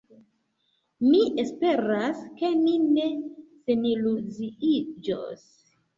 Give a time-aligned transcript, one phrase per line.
[1.07, 3.07] Mi esperas, ke mi ne
[3.69, 5.45] seniluziiĝos.